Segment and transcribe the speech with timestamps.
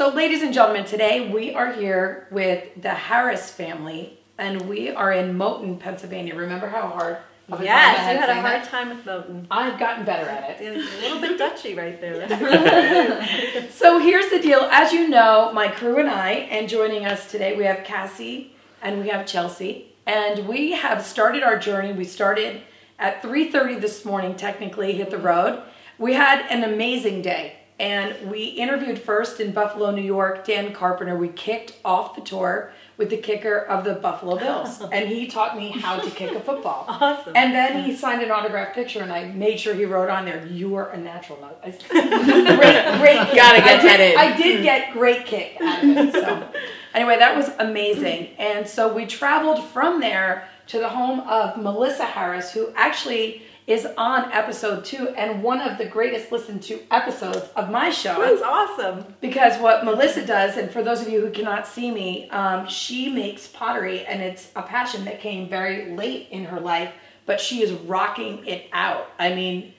[0.00, 5.12] So, ladies and gentlemen, today we are here with the Harris family, and we are
[5.12, 6.34] in Moton, Pennsylvania.
[6.34, 7.18] Remember how hard?
[7.52, 8.70] of a time I Yes, you had a hard that?
[8.70, 9.46] time with Moten.
[9.50, 10.62] I've gotten better at it.
[10.62, 12.26] It was a little bit Dutchy right there.
[13.70, 14.60] So here's the deal.
[14.70, 19.02] As you know, my crew and I, and joining us today, we have Cassie and
[19.02, 21.92] we have Chelsea, and we have started our journey.
[21.92, 22.62] We started
[22.98, 24.34] at 3:30 this morning.
[24.34, 25.62] Technically, hit the road.
[25.98, 31.16] We had an amazing day, and we interviewed first in Buffalo, New York, Dan Carpenter.
[31.16, 35.56] We kicked off the tour with the kicker of the Buffalo Bills, and he taught
[35.56, 36.86] me how to kick a football.
[37.00, 37.32] Awesome.
[37.34, 40.46] And then he signed an autographed picture, and I made sure he wrote on there,
[40.46, 43.26] "You are a natural." I said, great, great.
[43.28, 43.36] kick.
[43.36, 44.18] Gotta get I did, that in.
[44.18, 46.12] I did get great kick out of it.
[46.12, 46.48] So,
[46.92, 48.28] anyway, that was amazing.
[48.38, 53.86] And so we traveled from there to the home of Melissa Harris, who actually is
[53.96, 58.42] on episode two and one of the greatest listened to episodes of my show That's
[58.42, 59.14] awesome.
[59.20, 63.08] because what Melissa does, and for those of you who cannot see me, um, she
[63.12, 66.92] makes pottery, and it's a passion that came very late in her life,
[67.26, 69.06] but she is rocking it out.
[69.20, 69.72] I mean,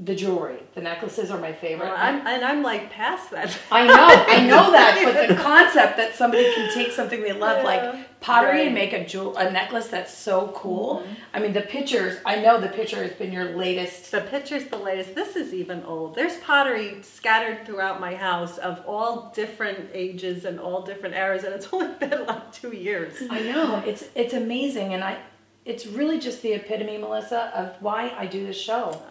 [0.00, 1.86] the jewelry, the necklaces are my favorite.
[1.86, 3.58] Well, I'm, and I'm like past that.
[3.72, 7.58] I know, I know that, but the concept that somebody can take something they love,
[7.58, 7.62] Yeah.
[7.64, 11.00] like pottery, and make a jewel, a necklace that's so cool.
[11.02, 11.12] Mm-hmm.
[11.34, 12.18] I mean, the pictures.
[12.24, 14.12] I know the picture has been your latest.
[14.12, 15.16] The picture's the latest.
[15.16, 16.14] This is even old.
[16.14, 21.52] There's pottery scattered throughout my house of all different ages and all different eras, and
[21.54, 23.14] it's only been like two years.
[23.28, 25.18] I know it's it's amazing, and I,
[25.64, 29.02] it's really just the epitome, Melissa, of why I do this show,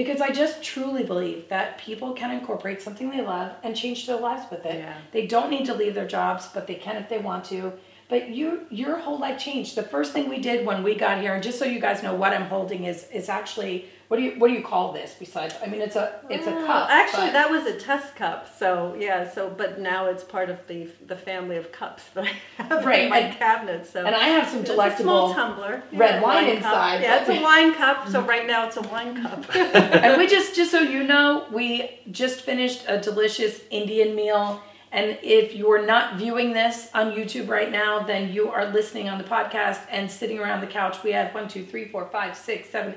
[0.00, 4.18] because I just truly believe that people can incorporate something they love and change their
[4.18, 4.76] lives with it.
[4.76, 4.96] Yeah.
[5.12, 7.74] They don't need to leave their jobs, but they can if they want to.
[8.10, 9.76] But you, your whole life changed.
[9.76, 12.14] The first thing we did when we got here, and just so you guys know,
[12.14, 15.14] what I'm holding is is actually what do you what do you call this?
[15.16, 16.90] Besides, I mean, it's a it's a Oh, cup.
[16.90, 18.48] Actually, but- that was a test cup.
[18.58, 19.30] So yeah.
[19.30, 22.32] So but now it's part of the the family of cups that I
[22.64, 23.86] have Right, in my and- cabinet.
[23.86, 25.84] So and I have some delectable small tumbler.
[25.92, 26.54] red Yeah, wine cup.
[26.56, 28.08] inside, Yeah, it's a wine cup.
[28.08, 29.44] So right now it's a wine cup.
[30.04, 34.60] and we just just so you know we just finished a delicious indian meal
[34.92, 39.18] and if you're not viewing this on youtube right now then you are listening on
[39.18, 41.02] the podcast and sitting around the couch.
[41.02, 42.94] We have one two three four five six seven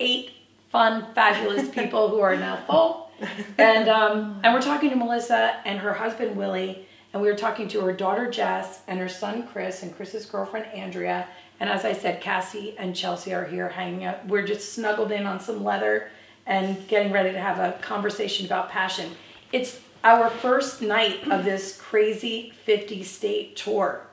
[0.00, 0.32] eight
[0.70, 3.10] fun fabulous people who are now full.
[3.58, 6.86] And um, and we're talking to melissa and her husband willie.
[7.12, 10.66] And we were talking to her daughter jess and her son chris and chris's girlfriend
[10.66, 11.28] andrea.
[11.60, 14.26] And as i said cassie and chelsea are here hanging out.
[14.26, 16.10] We're just snuggled in on some leather
[16.46, 19.10] and getting ready to have a conversation about passion.
[19.52, 24.06] It's our first night of this crazy 50 state tour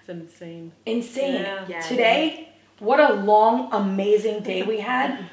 [0.00, 0.72] it's insane.
[0.84, 1.64] insane Yeah.
[1.68, 1.80] Yeah.
[1.80, 2.48] today
[2.78, 5.24] what a long amazing day we had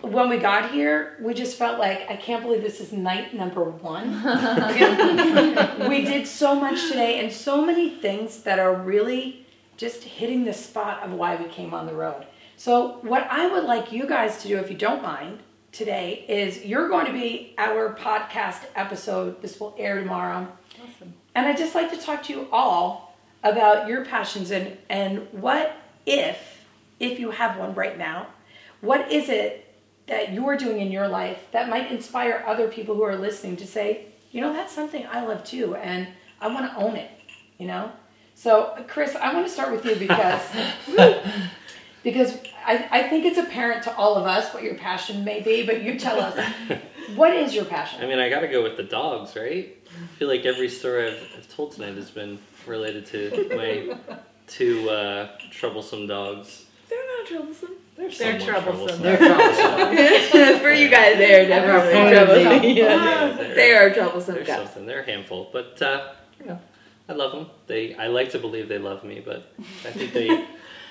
[0.00, 3.64] when we got here we just felt like i can't believe this is night number
[3.64, 4.12] one
[5.88, 10.52] we did so much today and so many things that are really just hitting the
[10.52, 12.26] spot of why we came on the road
[12.56, 15.38] so what i would like you guys to do if you don't mind
[15.74, 20.46] today is you're going to be our podcast episode this will air tomorrow
[20.82, 21.12] Awesome.
[21.34, 25.76] and I'd just like to talk to you all about your passions and, and what
[26.06, 26.64] if,
[27.00, 28.28] if you have one right now,
[28.80, 29.74] what is it
[30.06, 33.66] that you're doing in your life that might inspire other people who are listening to
[33.66, 36.08] say, you know, that's something I love too, and
[36.40, 37.10] I want to own it,
[37.58, 37.90] you know?
[38.34, 40.40] So, Chris, I want to start with you because
[42.04, 45.66] because I, I think it's apparent to all of us what your passion may be,
[45.66, 46.38] but you tell us
[47.16, 48.02] what is your passion?
[48.04, 49.76] I mean, I gotta go with the dogs, right?
[49.90, 53.96] I feel like every story I've, I've told tonight has been related to my
[54.46, 56.66] two uh, troublesome dogs.
[56.88, 57.70] They're not troublesome.
[57.96, 59.02] They're, They're somewhat troublesome.
[59.02, 60.58] They're troublesome.
[60.60, 62.64] For you guys, they are definitely troublesome.
[62.64, 62.72] Yeah.
[62.74, 64.56] Yeah, they're- They are troublesome They're guys.
[64.58, 64.86] something.
[64.86, 66.60] They're a handful, but uh, you know,
[67.08, 67.46] I love them.
[67.68, 69.52] They, I like to believe they love me, but
[69.84, 70.44] I think they,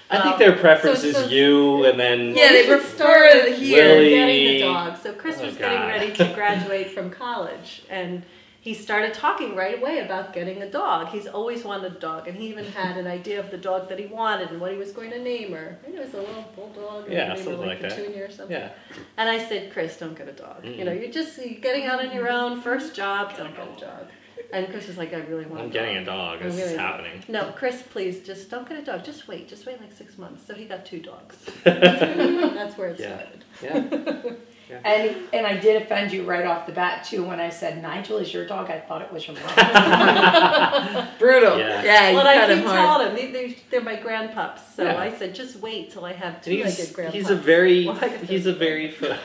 [0.10, 3.46] I think um, their preference so- is you, and then Yeah, they should prefer start
[3.46, 3.88] the here.
[3.96, 4.98] Willie- Getting the dog.
[5.02, 8.24] So Chris Oh, was getting ready to graduate from college, and
[8.62, 11.08] he started talking right away about getting a dog.
[11.10, 14.00] He's always wanted a dog, and he even had an idea of the dog that
[14.00, 15.78] he wanted and what he was going to name her.
[15.82, 17.92] I think it was a little bulldog, or Yeah, maybe something like that.
[17.96, 18.56] Petunia or something.
[18.56, 18.70] Yeah.
[19.18, 20.64] And I said, Chris, don't get a dog.
[20.64, 20.86] You Mm-mm.
[20.86, 24.08] know, you're just you're getting out on your own, first job, don't get a dog.
[24.54, 26.04] And Chris was like, I really want I'm a getting dog.
[26.04, 26.40] a dog.
[26.42, 27.24] I This is really- happening.
[27.28, 29.04] No, Chris, please, just don't get a dog.
[29.04, 29.48] Just wait.
[29.50, 30.46] Just wait like six months.
[30.46, 31.38] So he got two dogs.
[31.64, 33.18] That's where it Yeah.
[33.62, 34.38] started.
[34.70, 34.80] Yeah.
[34.86, 38.18] And and I did offend you right off the bat too when I said Nigel
[38.18, 38.72] is your dog.
[38.72, 39.44] I thought it was your mom.
[41.20, 41.60] Brutal.
[41.60, 41.84] Yeah.
[41.84, 42.78] Yeah, well, I him keep hard.
[42.80, 44.60] telling him they, they're, they're my grandpups.
[44.76, 44.98] So Yeah.
[44.98, 47.12] I said, just wait till I have two-legged he's, grandpups.
[47.12, 47.96] he's a very Well,
[48.26, 49.24] he's a very pho- Grandpas.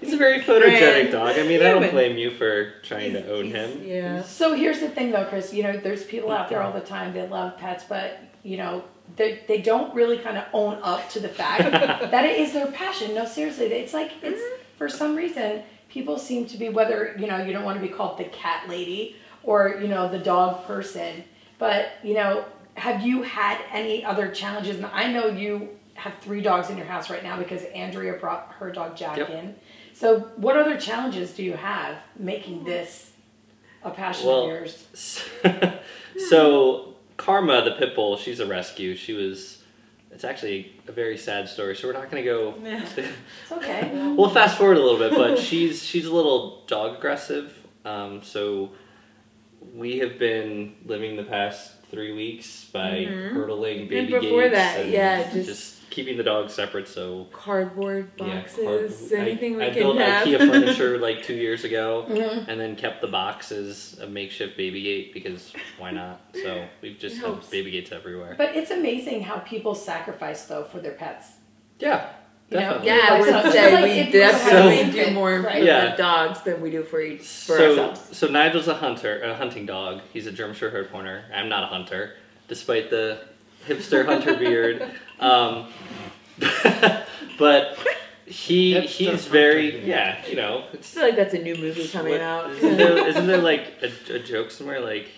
[0.00, 1.38] He's a very photogenic dog.
[1.38, 3.82] I mean, I don't blame you for trying to own him.
[3.84, 4.22] Yeah.
[4.22, 5.52] so here's the thing though, Chris.
[5.52, 8.84] You know, there's people out there all the time that love pets, but you know
[9.16, 11.62] they they don't really kind of own up to the fact
[12.10, 13.14] that it is their passion.
[13.14, 14.42] No, seriously, it's like it's
[14.76, 17.92] for some reason people seem to be whether you know you don't want to be
[17.92, 21.24] called the cat lady or you know the dog person,
[21.58, 22.44] but you know
[22.74, 24.76] have you had any other challenges?
[24.76, 25.68] And I know you
[26.02, 29.30] have three dogs in your house right now because Andrea brought her dog Jack Yep.
[29.30, 29.54] in.
[29.94, 33.12] So what other challenges do you have making this
[33.84, 34.86] a passion Well, of yours?
[36.28, 38.96] so Karma, the pit bull, she's a rescue.
[38.96, 39.58] She was.
[40.10, 42.54] It's actually a very sad story, so we're not going to go.
[42.62, 42.84] Yeah.
[42.96, 43.90] It's okay.
[44.16, 47.56] We'll fast forward a little bit, but she's she's a little dog aggressive.
[47.84, 48.70] Um, so
[49.74, 53.32] we have been living the past three weeks by Mhm.
[53.34, 56.88] hurdling baby And before gates that, and yeah, just- keeping the dogs separate.
[56.88, 60.26] So Cardboard yeah, boxes, card- anything I, we I can built have.
[60.26, 62.48] IKEA furniture like two years ago, Mhm.
[62.48, 66.20] and then kept the box as a makeshift baby gate because why not?
[66.34, 67.48] So we've just It had helps.
[67.48, 68.34] baby gates everywhere.
[68.36, 71.26] But it's amazing how people sacrifice though for their pets.
[71.78, 72.08] Yeah,
[72.50, 72.78] You know?
[72.78, 72.86] definitely.
[72.88, 75.58] yeah, I would say like we if you were definitely having an do more right?
[75.60, 75.90] for Yeah.
[75.90, 78.16] the dogs than we do for each, for so, ourselves.
[78.16, 80.00] So Nigel's a hunter, a hunting dog.
[80.12, 81.24] He's a German Shepherd Pointer.
[81.34, 82.14] I'm not a hunter,
[82.48, 83.18] despite the
[83.66, 84.82] hipster hunter beard.
[85.20, 85.68] Um,
[87.38, 87.78] but
[88.26, 89.84] he Hipster he's very beard.
[89.84, 90.64] yeah, you know.
[90.72, 92.50] I It's, feel like that's a new movie coming what- out.
[92.50, 95.08] Isn't there, isn't there like a, a joke somewhere like?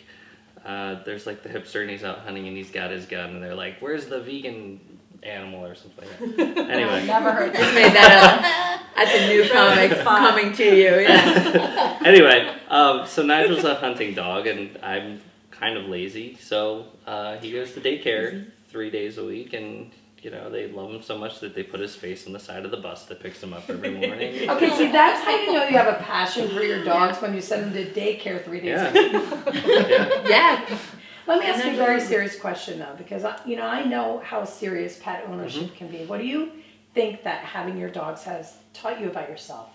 [0.64, 3.43] Uh, there's like the hipster and he's out hunting and he's got his gun and
[3.43, 4.81] they're like, "Where's the vegan
[5.23, 6.58] animal or something?" Like that.
[6.58, 8.81] I've Anyway, never heard Just made that up.
[8.96, 11.00] That's a new comic coming to you.
[11.00, 11.99] Yeah.
[12.05, 15.20] anyway, um, so Nigel's a hunting dog, and I'm
[15.59, 19.91] kind of lazy, so uh, he goes to daycare three days a week, and
[20.23, 22.65] you know they love him so much that they put his face on the side
[22.65, 24.49] of the bus that picks him up every morning.
[24.51, 27.41] Okay, see that's how you know you have a passion for your dogs when you
[27.41, 29.21] send them to daycare three days a Yeah.
[29.21, 29.55] week.
[29.89, 30.29] yeah.
[30.29, 30.79] Yeah.
[31.27, 34.21] Let me ask you a very serious question though, because I, you know I know
[34.25, 35.75] how serious pet ownership Mm-hmm.
[35.77, 36.05] can be.
[36.05, 36.51] What do you
[36.95, 39.71] think that having your dogs has taught you about yourself?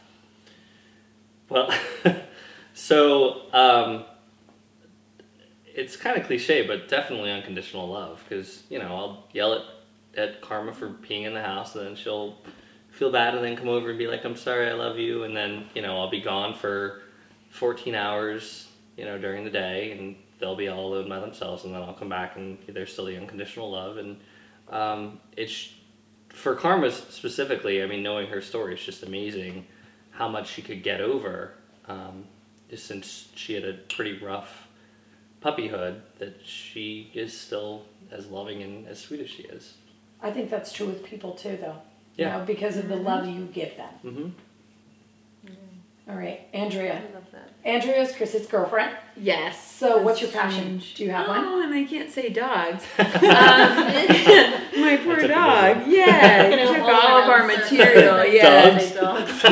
[1.50, 1.74] Well,
[2.74, 4.06] so um,
[5.80, 9.62] it's kind of cliche, but definitely unconditional love because you know I'll yell at
[10.18, 12.38] at Karma for peeing in the house, and then she'll
[12.92, 15.36] feel bad and then come over and be like, "I'm sorry, I love you," and
[15.36, 17.04] then you know I'll be gone for
[17.52, 18.68] 14 hours,
[18.98, 21.94] you know, during the day, and they'll be all alone by themselves, and then I'll
[21.94, 24.18] come back and there's still the unconditional love, and
[24.70, 25.72] um, it's
[26.30, 27.82] for Karma specifically.
[27.82, 29.66] I mean, knowing her story is just amazing
[30.12, 31.54] how much she could get over,
[31.88, 32.26] um,
[32.76, 34.68] since she had a pretty rough
[35.42, 39.76] puppyhood, that she is still as loving and as sweet as she is.
[40.22, 41.78] I think that's true with people too, though.
[42.16, 42.38] You Yeah.
[42.40, 43.90] know, because of the love you give them.
[44.02, 44.30] hmm
[46.10, 47.02] All right, I Andrea.
[47.14, 47.50] love that.
[47.64, 48.92] Andrea's Chris's girlfriend.
[49.16, 49.64] Yes.
[49.76, 50.82] So, what's your passion?
[50.96, 51.46] Do you have one?
[51.46, 52.84] Oh, and I can't say dogs.
[52.98, 53.08] um,
[54.82, 55.88] my poor That's dog.
[55.88, 58.26] Yeah, it You know, took all all of our material.
[58.26, 58.72] Yeah.
[58.72, 58.84] Dogs.
[58.86, 59.44] Say dogs.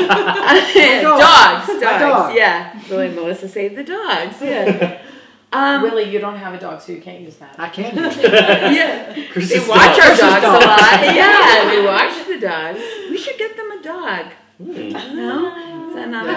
[1.03, 2.35] dogs, dogs, dog.
[2.35, 2.81] yeah.
[2.89, 4.37] Really, Melissa saved the dogs.
[4.41, 5.01] Yeah.
[5.57, 7.55] Um, Willie, you don't have a dog, so you can't use that.
[7.59, 9.13] I can use yeah.
[9.31, 10.63] Chris They watch not- our Chris's dogs dog.
[10.63, 11.15] a lot.
[11.15, 12.79] Yeah, they watch the dogs.
[13.09, 14.25] We should get them a dog.
[14.57, 15.15] Hmm.
[15.15, 16.33] No, is that not a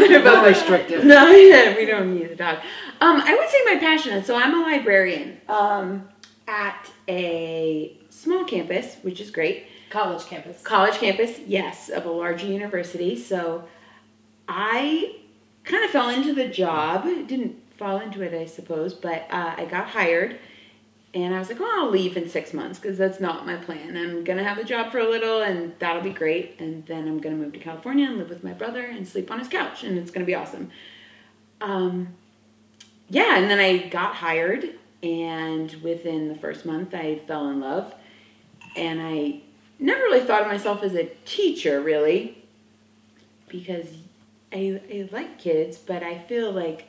[0.10, 1.04] They're Not both restrictive.
[1.04, 2.58] No, yeah, we don't need a dog.
[3.00, 4.24] Um, I would say my passion.
[4.24, 6.08] So I'm a librarian um,
[6.46, 9.66] at a small campus, which is great.
[9.90, 10.62] College campus.
[10.62, 13.16] College campus, yes, of a large university.
[13.18, 13.64] So
[14.48, 15.16] I
[15.64, 17.04] kind of fell into the job.
[17.04, 20.38] Didn't fall into it, I suppose, but uh, I got hired.
[21.14, 23.96] And I was like, oh, I'll leave in six months because that's not my plan.
[23.96, 26.60] I'm to have a job for a little and that'll be great.
[26.60, 29.38] And then I'm to move to California and live with my brother and sleep on
[29.38, 30.70] his couch and it's to be awesome.
[31.62, 32.08] Um,
[33.08, 34.74] yeah, and then I got hired.
[35.02, 37.94] And within the first month, I fell in love.
[38.76, 39.40] And I
[39.78, 42.44] never really thought of myself as a teacher, really,
[43.48, 43.86] because
[44.52, 46.87] I, I like kids, but I feel like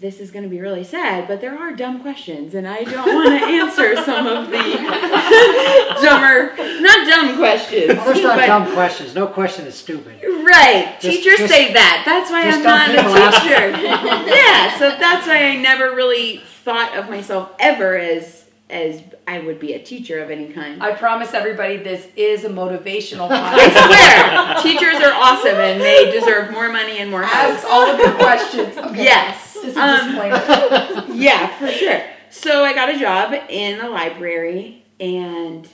[0.00, 3.06] this is going to be really sad, but there are dumb questions, and I don't
[3.14, 4.56] want to answer some of the
[6.02, 7.88] dumber, not dumb questions.
[7.96, 9.14] Well, there's not but- dumb questions.
[9.14, 10.22] No question is stupid.
[10.22, 10.96] Right.
[11.00, 12.02] Just- Teachers just- say that.
[12.06, 13.70] That's why I'm not a teacher.
[14.34, 19.60] yeah, so that's why I never really thought of myself ever as as I would
[19.60, 20.82] be a teacher of any kind.
[20.82, 23.38] I promise everybody this is a motivational I
[23.70, 24.62] podcast.
[24.64, 27.72] swear, teachers are awesome and they deserve more money and more Ask help.
[27.72, 28.76] all of your questions.
[28.76, 29.04] Okay.
[29.04, 29.45] Yes.
[29.66, 31.04] Just a Um, disclaimer.
[31.14, 32.02] yeah, for sure.
[32.30, 35.68] So I got a job in a library, and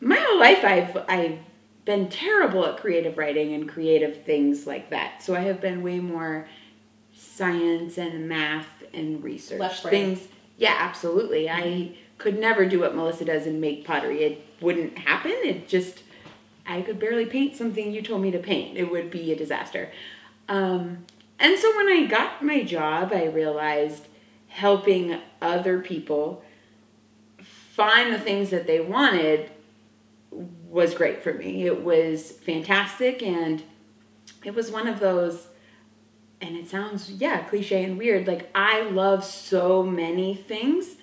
[0.00, 1.38] my whole life I've I've
[1.84, 5.22] been terrible at creative writing and creative things like that.
[5.22, 6.46] So I have been way more
[7.14, 10.28] science and math and research Left things.
[10.56, 11.50] Yeah, absolutely.
[11.50, 14.22] I could never do what Melissa does and make pottery.
[14.22, 15.32] It wouldn't happen.
[15.44, 16.02] It just
[16.66, 18.78] I could barely paint something you told me to paint.
[18.78, 19.90] It would be a disaster.
[20.48, 21.04] Um,
[21.38, 24.06] and so when I got my job, I realized
[24.48, 26.44] helping other people
[27.42, 29.50] find the things that they wanted
[30.30, 31.66] was great for me.
[31.66, 33.62] It was fantastic and
[34.44, 35.48] it was one of those
[36.40, 38.26] and it sounds yeah, cliche and weird.
[38.26, 40.96] Like I love so many things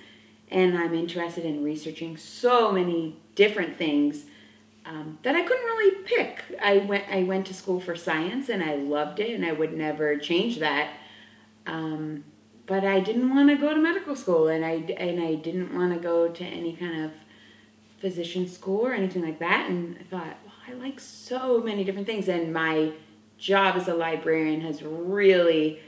[0.49, 4.25] and I'm interested in researching so many different things
[4.85, 6.43] um, that I couldn't really pick.
[6.61, 9.73] I went I went to school for science and I loved it and I would
[9.73, 10.93] never change that.
[11.67, 12.23] Um,
[12.65, 15.93] but I didn't want to go to medical school and I and I didn't want
[15.93, 17.11] to go to any kind of
[17.99, 19.69] physician school or anything like that.
[19.69, 22.93] And I thought, well, I like so many different things and my
[23.37, 25.79] job as a librarian has really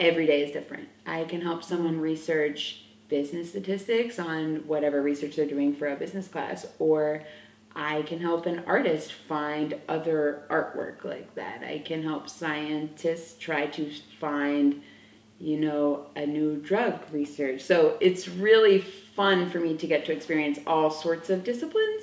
[0.00, 0.88] every day is different.
[1.06, 6.28] I can help someone research business statistics on whatever research they're doing for a business
[6.28, 7.22] class, or
[7.78, 11.62] I can help an artist find other artwork like that.
[11.62, 14.82] I can help scientists try to find,
[15.38, 17.62] you know, a new drug research.
[17.62, 22.02] So it's really fun for me to get to experience all sorts of disciplines.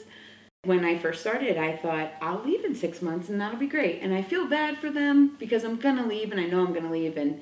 [0.64, 4.02] When I first started, I thought, I'll leave in six months and that'll be great.
[4.02, 6.72] And I feel bad for them because I'm going to leave and I know I'm
[6.72, 7.18] going to leave.
[7.18, 7.42] And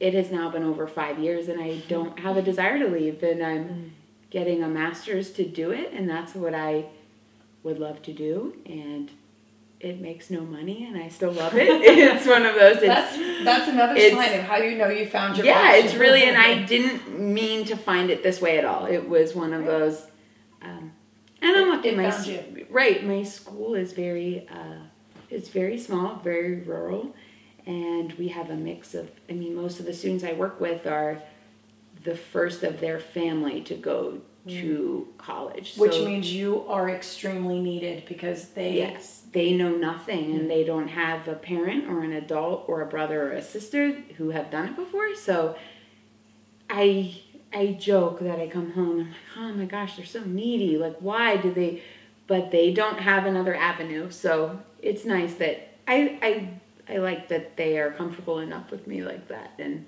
[0.00, 3.22] it has now been over five years and I don't have a desire to leave.
[3.22, 3.90] And I'm mm.
[4.28, 5.94] getting a master's to do it.
[5.94, 6.84] And that's what I
[7.62, 8.56] would love to do.
[8.66, 9.10] And
[9.80, 11.68] it makes no money and I still love it.
[11.82, 12.76] it's one of those.
[12.76, 15.86] It's, That's that's another sign of how you know you found your yeah, passion.
[15.86, 18.84] it's really, and I didn't mean to find it this way at all.
[18.84, 20.06] It was one of those,
[20.60, 20.92] um,
[21.40, 21.92] and I'm lucky.
[21.92, 22.66] My you.
[22.68, 24.80] right, my school is very, uh,
[25.30, 27.14] it's very small, very rural,
[27.64, 29.10] and we have a mix of.
[29.30, 31.22] I mean, most of the students I work with are
[32.04, 35.18] the first of their family to go to mm.
[35.18, 40.50] college, Which So- means you are extremely needed because they Yes, they know nothing and
[40.50, 44.30] they don't have a parent or an adult or a brother or a sister who
[44.30, 45.14] have done it before.
[45.14, 45.56] So
[46.68, 47.20] I
[47.52, 50.78] I joke that I come home and I'm like, oh my gosh, they're so needy.
[50.78, 51.82] Like, why do they?
[52.26, 54.10] But they don't have another avenue.
[54.10, 59.02] So it's nice that I I I like that they are comfortable enough with me
[59.02, 59.86] like that and.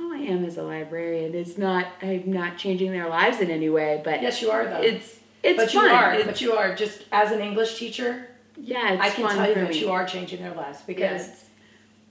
[0.00, 1.86] All I am as a librarian is not.
[2.02, 4.80] I'm not changing their lives in any way, but Yes, you are though.
[4.80, 5.84] it's it's but fun.
[5.84, 6.12] you are.
[6.14, 8.28] It's- but you are just as an English teacher.
[8.56, 9.78] yeah, it's I can tell you that me.
[9.80, 11.44] you are changing their lives because Yes.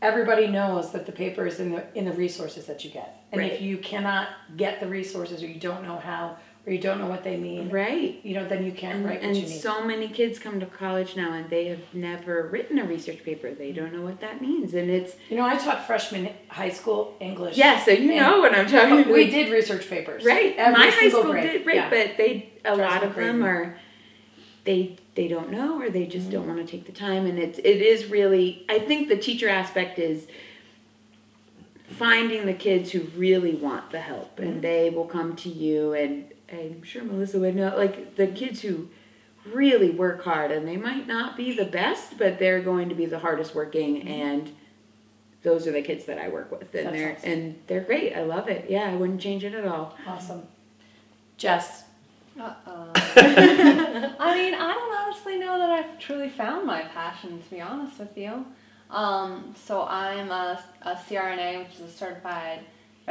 [0.01, 3.41] everybody knows that the paper is in the in the resources that you get, and
[3.41, 4.27] if you cannot
[4.57, 6.37] get the resources or you don't know how
[6.69, 8.19] or you don't know what they mean, Right.
[8.23, 11.33] you know, then you can't And, write and so many kids come to college now
[11.33, 13.51] and they have never written a research paper.
[13.51, 14.75] They don't know what that means.
[14.75, 17.57] And it's, you know, I taught freshman high school English.
[17.57, 19.11] yeah, so you know what I'm talking about.
[19.11, 20.23] we did research papers.
[20.23, 20.55] Right.
[20.57, 21.43] Every My high school grade.
[21.51, 21.89] did, right, Yeah.
[21.89, 23.75] but they, a lot of them are,
[24.65, 26.33] they, they don't know or they just Mm-hmm.
[26.33, 27.25] don't want to take the time.
[27.25, 30.27] And it's, it is really, I think the teacher aspect is
[31.87, 34.43] finding the kids who really want the help Mm-hmm.
[34.43, 38.61] and they will come to you and I'm sure Melissa would know, like the kids
[38.61, 38.89] who
[39.45, 43.05] really work hard and they might not be the best, but they're going to be
[43.05, 44.51] the hardest working and
[45.43, 46.95] those are the kids that I work with and Mm-hmm.
[46.95, 47.31] That's they're awesome.
[47.31, 48.13] and they're great.
[48.15, 48.69] I love it.
[48.69, 49.95] Yeah, I wouldn't change it at all.
[50.05, 50.43] Awesome.
[51.37, 51.83] Jess,
[52.39, 52.91] Uh-oh.
[52.95, 57.97] I mean, I don't honestly know that I've truly found my passion, to be honest
[57.99, 58.45] with you.
[58.89, 62.59] Um, so I'm a, a CRNA, which is a certified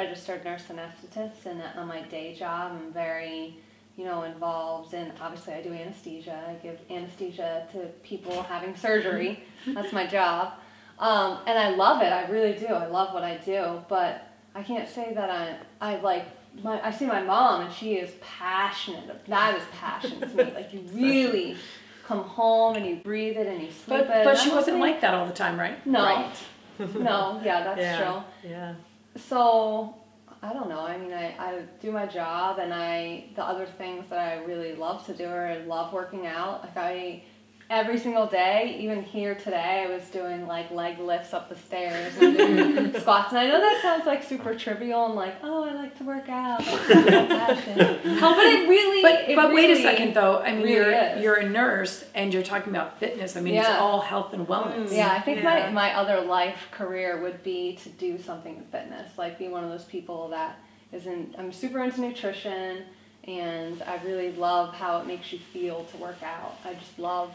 [0.03, 3.59] registered nurse anesthetist, and on my day job, I'm very,
[3.97, 5.13] you know, involved in.
[5.21, 6.39] Obviously, I do anesthesia.
[6.49, 9.43] I give anesthesia to people having surgery.
[9.67, 10.53] That's my job,
[11.01, 12.13] um, and I love it.
[12.13, 12.69] I really do.
[12.69, 16.27] I love what I do, but I can't say that I I like
[16.63, 16.81] my.
[16.87, 19.27] I see my mom, and she is passionate.
[19.27, 20.45] That is passion to me.
[20.55, 21.57] Like you really
[22.07, 24.25] come home and you breathe it and you sleep But it.
[24.25, 25.85] but she wasn't like, like that all the time, right?
[25.87, 26.03] No.
[26.05, 26.37] Right.
[26.95, 27.99] no, yeah, that's yeah.
[28.01, 28.51] true.
[28.51, 28.75] Yeah.
[29.19, 29.95] So
[30.43, 30.81] I don't know.
[30.81, 34.75] I mean, I, I do my job, and I the other things that I really
[34.75, 36.63] love to do are I love working out.
[36.63, 37.23] Like I
[37.71, 42.17] every single day, even here today, I was doing like leg lifts up the stairs
[42.19, 43.31] and doing squats.
[43.33, 46.29] And I know that sounds like super trivial and like, oh, I like to work
[46.29, 46.61] out.
[46.65, 47.77] That's my passion.
[47.77, 50.39] But it really, But it but wait a second though.
[50.39, 51.23] I mean, really you're is.
[51.23, 53.37] you're a nurse and you're talking about fitness.
[53.37, 54.89] I mean, it's all health and wellness.
[54.89, 55.67] Mm, yeah, I think Yeah.
[55.67, 59.63] my, my other life career would be to do something in fitness, like be one
[59.65, 60.59] of those people that
[60.93, 61.35] is in.
[61.39, 62.85] I'm super into nutrition,
[63.25, 66.57] and I really love how it makes you feel to work out.
[66.65, 67.31] I just love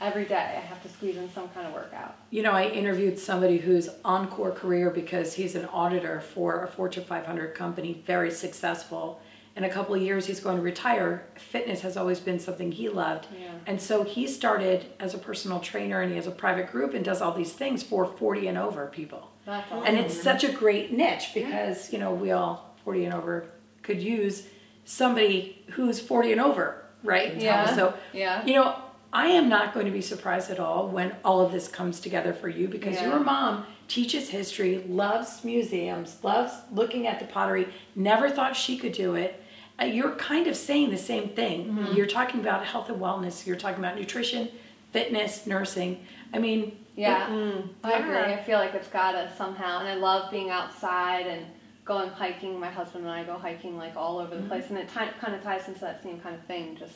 [0.00, 0.34] every day.
[0.56, 2.16] I have to squeeze in some kind of workout.
[2.30, 7.04] You know, I interviewed somebody who's encore career because he's an auditor for a Fortune
[7.04, 9.20] 500 company, very successful.
[9.56, 11.26] In a couple of years, he's going to retire.
[11.36, 13.26] Fitness has always been something he loved.
[13.40, 13.52] Yeah.
[13.66, 17.02] And so he started as a personal trainer and he has a private group and
[17.02, 19.30] does all these things for 40 and over people.
[19.46, 19.86] That's awesome.
[19.86, 23.46] And it's such a great niche because, you know, we all 40 and over
[23.82, 24.46] could use
[24.84, 27.34] somebody who's 40 and over, right?
[27.40, 27.74] Yeah.
[27.74, 28.44] So, Yeah.
[28.44, 28.76] you know,
[29.12, 32.32] I am not going to be surprised at all when all of this comes together
[32.34, 33.10] for you because Yeah.
[33.10, 38.92] your mom teaches history, loves museums, loves looking at the pottery, never thought she could
[38.92, 39.42] do it.
[39.80, 41.66] Uh, you're kind of saying the same thing.
[41.66, 41.94] Mm-hmm.
[41.96, 44.48] You're talking about health and wellness, you're talking about nutrition,
[44.92, 46.04] fitness, nursing.
[46.34, 48.14] I mean, Yeah, Mm, I agree.
[48.14, 48.38] yeah.
[48.40, 51.44] I feel like it's gotta somehow, and I love being outside and
[51.84, 52.58] going hiking.
[52.58, 54.48] My husband and I go hiking like all over the Mm-hmm.
[54.48, 56.94] place, and it ti- kind of ties into that same kind of thing, just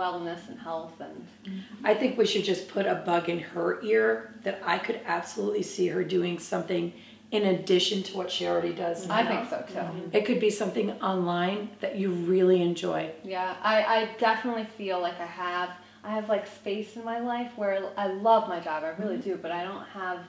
[0.00, 1.86] wellness and health and mm-hmm.
[1.86, 5.62] I think we should just put a bug in her ear that I could absolutely
[5.62, 6.92] see her doing something
[7.30, 9.02] in addition to what she already does.
[9.02, 9.12] Mm-hmm.
[9.12, 9.28] I now.
[9.28, 9.78] think so too.
[9.80, 10.16] Mm-hmm.
[10.16, 13.10] It could be something online that you really enjoy.
[13.22, 15.70] Yeah, I, I definitely feel like I have
[16.02, 19.36] I have like space in my life where I love my job, I really do,
[19.36, 20.20] but I don't have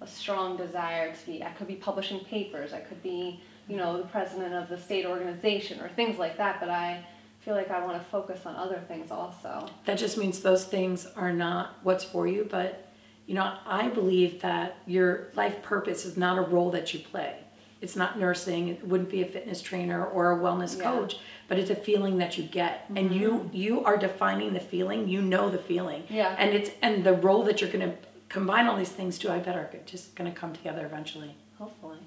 [0.00, 3.96] a strong desire to be I could be publishing papers, I could be, you know,
[3.98, 7.06] the president of the state organization or things like that, but I
[7.44, 9.68] feel like I want to focus on other things also.
[9.84, 12.88] That just means those things are not what's for you, but
[13.26, 17.36] you know, I believe that your life purpose is not a role that you play.
[17.80, 20.84] It's not nursing, it wouldn't be a fitness trainer or a wellness Yeah.
[20.84, 21.16] coach,
[21.48, 22.86] but it's a feeling that you get.
[22.94, 23.56] And you mm-hmm.
[23.56, 26.04] you are defining the feeling, you know the feeling.
[26.08, 26.36] Yeah.
[26.38, 27.96] And it's and the role that you're gonna
[28.28, 31.34] combine all these things to, I bet are just gonna come together eventually.
[31.58, 31.98] Hopefully.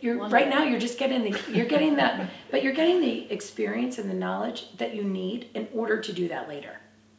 [0.00, 0.50] You're One right day.
[0.50, 0.64] now.
[0.64, 1.40] You're just getting the.
[1.52, 5.68] You're getting that, but you're getting the experience and the knowledge that you need in
[5.74, 6.76] order to do that later.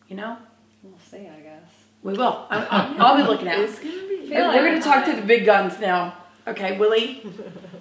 [0.07, 0.37] You know,
[0.81, 1.61] We'll see, I guess.
[2.03, 2.45] we will.
[2.49, 4.27] I, I'll, I'll be looking at It's gonna be.
[4.29, 6.17] We're like going to talk to the big guns now.
[6.45, 7.25] Okay, Willie,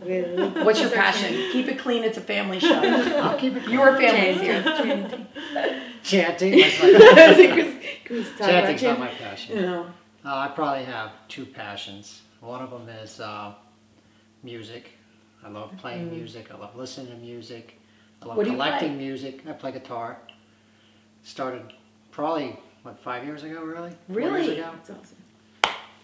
[0.04, 0.48] Really?
[0.62, 1.32] what's your passion?
[1.52, 2.04] Keep it clean.
[2.04, 2.72] It's a family show.
[2.72, 4.62] I'll keep it Your family's here.
[6.04, 6.58] chanting.
[6.60, 6.88] That's my,
[8.04, 9.62] Can we talk about chanting's not my passion.
[9.62, 9.82] No.
[10.24, 12.22] Uh, I probably have two passions.
[12.40, 13.54] One of them is uh,
[14.42, 14.90] music.
[15.44, 16.48] I love playing music.
[16.52, 17.78] I love listening to music.
[18.20, 19.42] I love What collecting music.
[19.48, 20.18] I play guitar.
[21.24, 21.72] Started
[22.10, 23.92] probably what five years ago, really.
[24.08, 24.44] Really?
[24.44, 24.70] Years ago.
[24.74, 25.16] That's awesome.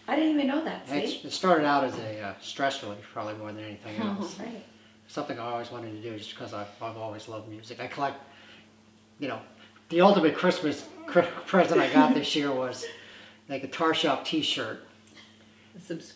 [0.09, 0.89] I didn't even know that.
[0.89, 0.97] See,
[1.27, 4.39] it started out as a uh, stress relief, probably more than anything else.
[4.39, 4.65] right.
[5.07, 7.81] Something I always wanted to do just because I've, I've always loved music.
[7.81, 8.21] I collect,
[9.19, 9.41] you know,
[9.91, 10.87] the ultimate Christmas
[11.47, 12.85] present I got this year was
[13.49, 14.85] a guitar shop T-shirt.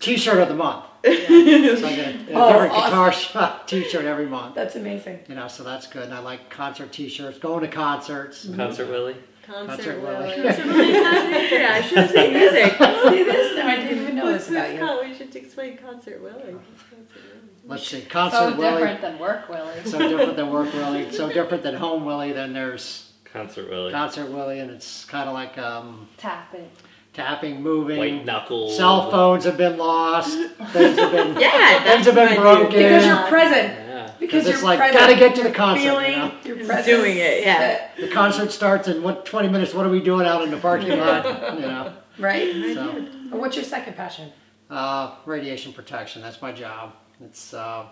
[0.01, 0.85] T-shirt of the month.
[1.05, 2.91] So I get a, a Oh, different awesome.
[2.91, 4.55] guitar shop T-shirt every month.
[4.55, 5.21] That's amazing.
[5.29, 6.05] You know, so that's good.
[6.05, 8.47] And I like concert T-shirts, going to concerts.
[8.55, 9.17] Concert Willie.
[9.47, 10.29] Concert Concert Willie.
[10.29, 10.43] Willie.
[10.43, 11.53] That's really passionate.
[11.61, 12.73] Yeah, I should say music.
[12.79, 13.57] See this?
[13.57, 14.79] No, I didn't even know What's this about you.
[14.79, 15.07] called?
[15.09, 16.55] We should explain Concert Willie.
[16.55, 17.39] What's Concert Willie?
[17.65, 18.73] Let's see, concert So Willie.
[18.81, 19.85] different than work, Willie.
[19.85, 21.11] So different than work Willie.
[21.13, 22.33] So different than home Willie.
[22.33, 23.93] Then there's Concert Willie.
[23.93, 26.69] concert Willie, and it's kind of like um, Tapping.
[27.13, 27.99] Tapping, moving.
[27.99, 28.71] White knuckle.
[28.71, 30.37] Cell phones have been lost.
[30.73, 32.41] Things have been Yeah, things have been what I do.
[32.41, 32.79] broken.
[32.79, 33.69] Because you're present.
[33.89, 34.07] Yeah.
[34.07, 34.99] Because Because you're it's like present.
[34.99, 35.83] gotta get to the concert.
[35.83, 36.11] Feeling.
[36.13, 36.33] You know?
[36.45, 36.87] You're present.
[36.87, 37.89] Doing it, yeah.
[37.99, 39.75] The concert starts in what 20 minutes.
[39.75, 41.25] What are we doing out in the parking lot?
[41.55, 41.93] You know.
[42.19, 42.53] Right.
[42.75, 44.31] So What's your second passion?
[44.71, 46.23] uh, radiation protection.
[46.23, 46.95] That's my job.
[47.23, 47.85] It's uh,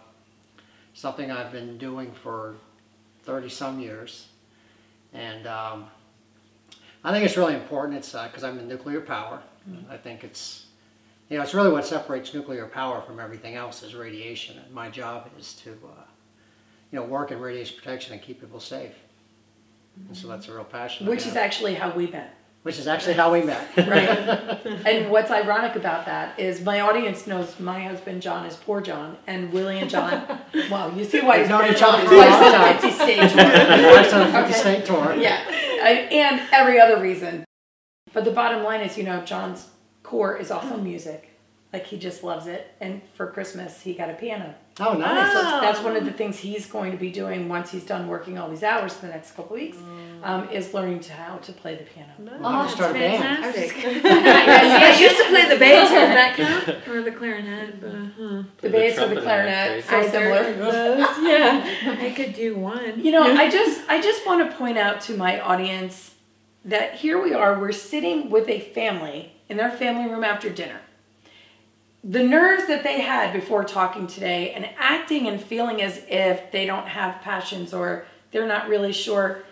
[0.94, 2.54] something I've been doing for
[3.24, 4.28] 30 some years,
[5.12, 5.86] and um,
[7.04, 7.98] I think it's really important.
[7.98, 9.40] It's because I'm in nuclear power.
[9.88, 10.66] I think it's
[11.28, 14.58] you know it's really what separates nuclear power from everything else is radiation.
[14.58, 16.02] And my job is to uh,
[16.90, 18.94] you know work in radiation protection and keep people safe.
[20.08, 21.06] And so that's a real passion.
[21.06, 22.34] Which is actually how we met.
[22.62, 23.66] which is actually how we met.
[23.76, 24.08] Right.
[24.86, 29.16] and what's ironic about that is my audience knows my husband John is poor John,
[29.26, 30.40] and Willie and John.
[30.70, 32.78] Well, you see why he's known each other on for a long time.
[32.78, 33.40] Fifty stage tour.
[33.40, 34.32] okay.
[34.32, 35.14] Fifty state tour.
[35.16, 35.38] yeah,
[35.80, 37.44] and every other reason.
[38.12, 39.68] But the bottom line is, you know, John's
[40.02, 40.82] core is also mm.
[40.82, 41.29] music.
[41.72, 42.74] Like he just loves it.
[42.80, 44.54] And for Christmas, he got a piano.
[44.80, 45.32] Oh, nice.
[45.32, 48.38] So that's one of the things he's going to be doing once he's done working
[48.38, 49.76] all these hours for the next couple weeks,
[50.22, 52.10] um, is learning to how to play the piano.
[52.42, 53.22] Oh, start a band.
[53.44, 53.84] Fantastic.
[54.04, 55.90] I used to play the bass.
[55.90, 56.88] Does that count?
[56.88, 57.80] Or the clarinet?
[57.80, 58.42] But, huh.
[58.62, 60.98] The bass or the clarinet, so Either similar.
[61.28, 61.96] yeah.
[62.00, 63.04] I could do one.
[63.04, 66.14] You know, I just I just want to point out to my audience
[66.64, 70.80] that here we are, we're sitting with a family in their family room after dinner.
[72.02, 76.64] The nerves that they had before talking today and acting and feeling as if they
[76.64, 79.42] don't have passions or they're not really sure.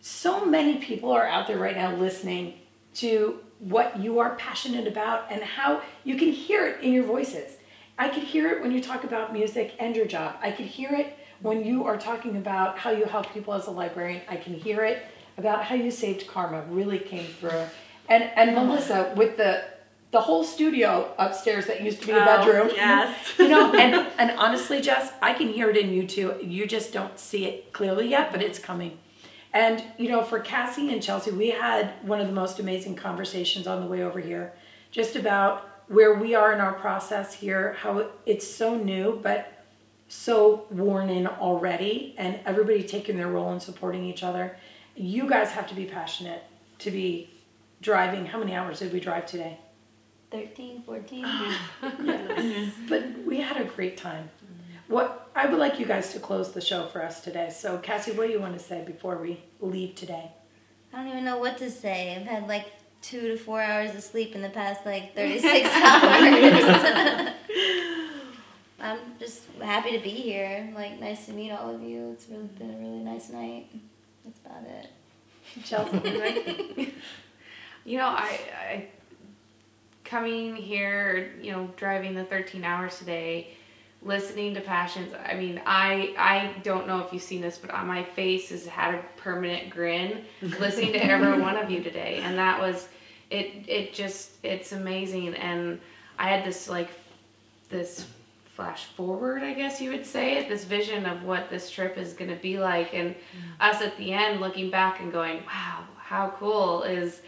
[0.00, 2.54] So many people are out there right now listening
[2.94, 7.56] to what you are passionate about and how you can hear it in your voices.
[7.98, 10.36] I could hear it when you talk about music and your job.
[10.42, 13.70] I could hear it when you are talking about how you help people as a
[13.70, 14.22] librarian.
[14.28, 15.04] I can hear it
[15.36, 17.64] about how you saved karma really came through.
[18.08, 19.64] And and Melissa with the
[20.14, 22.70] the whole studio upstairs that used to be a Oh, bedroom.
[22.74, 23.34] yes.
[23.38, 26.36] You know, and and honestly, Jess, I can hear it in you too.
[26.40, 28.96] You just don't see it clearly yet, but it's coming.
[29.52, 33.66] And you know, for Cassie and Chelsea, we had one of the most amazing conversations
[33.66, 34.52] on the way over here,
[34.92, 39.64] just about where we are in our process here, how it's so new, but
[40.06, 44.56] so worn in already, and everybody taking their role and supporting each other.
[44.94, 46.44] You guys have to be passionate
[46.78, 47.30] to be
[47.82, 48.26] driving.
[48.26, 49.58] How many hours did we drive today?
[50.34, 51.24] 13, 14.
[52.88, 54.28] But we had a great time.
[54.88, 57.50] What I would like you guys to close the show for us today.
[57.50, 60.32] So, Cassie, what do you want to say before we leave today?
[60.92, 62.16] I don't even know what to say.
[62.16, 62.66] I've had like
[63.00, 67.34] two to four hours of sleep in the past like 36 hours.
[68.80, 70.68] I'm just happy to be here.
[70.74, 72.10] Like, nice to meet all of you.
[72.12, 73.68] It's really been a really nice night.
[74.24, 74.90] That's about it.
[75.64, 76.92] Chelsea,
[77.84, 78.88] You know, I, I
[80.04, 83.48] coming here, you know, driving the 13 hours today,
[84.02, 85.14] listening to passions.
[85.26, 88.66] I mean, I I don't know if you've seen this, but on my face has
[88.66, 92.88] had a permanent grin listening to every one of you today, and that was
[93.30, 93.64] it.
[93.66, 95.80] It just it's amazing, and
[96.18, 96.90] I had this like
[97.70, 98.06] this
[98.54, 102.30] flash forward, I guess you would say, this vision of what this trip is going
[102.30, 103.16] to be like, and mm.
[103.58, 107.20] us at the end looking back and going, wow, how cool is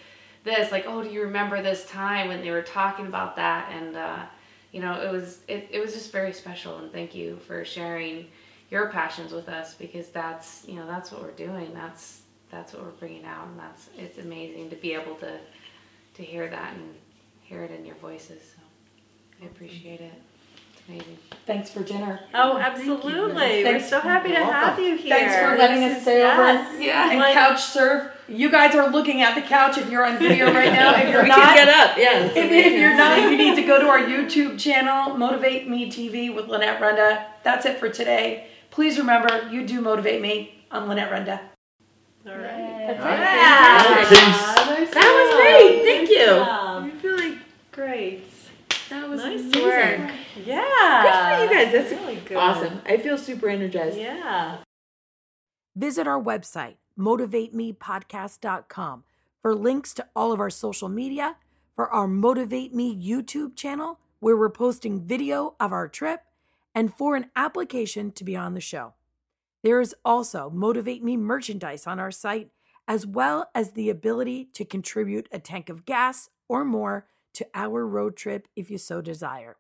[0.47, 0.73] this?
[0.73, 3.71] Like, oh, do you remember this time when they were talking about that?
[3.71, 4.25] And uh,
[4.73, 8.29] you know, it was it, it was just very special, and thank you for sharing
[8.71, 11.75] your passions with us because that's you know that's what we're doing.
[11.75, 15.39] That's that's what we're bringing out, and that's it's amazing to be able to
[16.15, 16.95] to hear that and
[17.43, 18.43] hear it in your voices.
[18.43, 18.63] So
[19.43, 20.15] I appreciate it.
[20.89, 21.19] It's amazing.
[21.47, 22.21] thanks for dinner.
[22.35, 23.65] Oh, absolutely.
[23.65, 25.17] We're so happy to You're have you here.
[25.17, 26.39] Thanks for letting This us is- stay yes.
[26.73, 27.11] over Yeah.
[27.11, 28.13] and Like- couch serve.
[28.29, 30.95] You guys are looking at the couch if you're on video right now.
[30.97, 32.25] If you're we not, can get up, yeah.
[32.25, 36.35] If, if you're not, you need to go to our YouTube channel, Motivate Me TV
[36.35, 37.25] with Lynette Renda.
[37.45, 38.49] That's it for today.
[38.71, 40.65] Please remember, you do motivate me.
[40.73, 41.39] I'm Lynette Renda.
[42.29, 42.87] All right.
[42.89, 43.21] That's All it.
[43.21, 44.07] right.
[44.09, 44.91] Fantastic.
[44.91, 45.83] That was great.
[45.85, 46.27] Thank you.
[46.27, 46.85] job.
[46.85, 47.39] I feel like
[47.71, 48.25] Great.
[48.91, 49.63] that was Nice amazing.
[49.63, 50.11] work.
[50.45, 51.03] Yeah.
[51.03, 51.73] Good for you guys.
[51.73, 52.37] That's really good.
[52.37, 52.81] awesome.
[52.87, 53.97] I feel super energized.
[53.97, 54.59] Yeah.
[55.75, 59.05] Visit our website, motivatemepodcast.com,
[59.43, 61.37] for links to all of our social media,
[61.75, 66.23] for our Motivate Me YouTube channel, where we're posting video of our trip,
[66.75, 68.95] and for an application to be on the show.
[69.63, 72.51] There is also Motivate Me merchandise on our site,
[72.89, 77.87] as well as the ability to contribute a tank of gas or more to our
[77.87, 79.57] road trip if you so desire.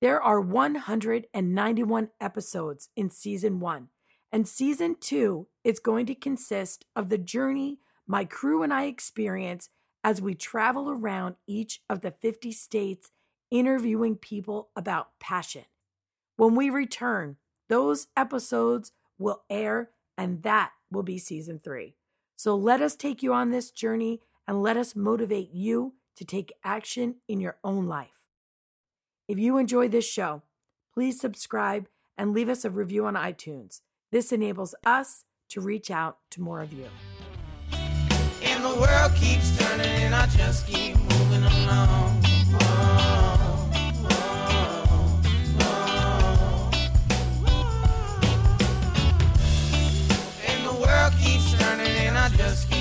[0.00, 3.88] There are 191 episodes in season one.
[4.30, 9.68] And season two is going to consist of the journey my crew and I experience
[10.02, 13.10] as we travel around each of the 50 states
[13.50, 15.64] interviewing people about passion.
[16.36, 17.36] When we return,
[17.68, 21.96] those episodes will air, and that will be season three.
[22.36, 26.52] So let us take you on this journey and let us motivate you to take
[26.64, 28.17] action in your own life.
[29.28, 30.40] If you enjoy this show,
[30.94, 31.86] please subscribe
[32.16, 33.82] and leave us a review on iTunes.
[34.10, 36.86] This enables us to reach out to more of you.
[38.42, 42.22] And the world keeps turning, and I just keep moving along.
[52.36, 52.77] Just keep.